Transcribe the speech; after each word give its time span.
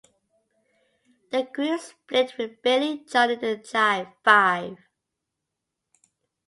The 1.31 1.43
group 1.53 1.79
split, 1.79 2.33
with 2.39 2.63
Bailey 2.63 3.05
joining 3.07 3.39
the 3.39 3.57
Jive 3.57 4.11
Five. 4.23 4.79